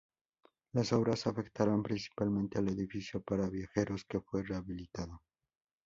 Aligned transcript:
Las 0.71 0.93
obras 0.93 1.27
afectaron 1.27 1.83
principalmente 1.83 2.57
al 2.57 2.69
edificio 2.69 3.21
para 3.21 3.47
viajeros 3.51 4.03
que 4.03 4.19
fue 4.19 4.41
rehabilitado. 4.41 5.21